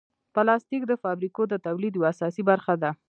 [0.35, 2.91] پلاستيک د فابریکو د تولید یوه اساسي برخه ده.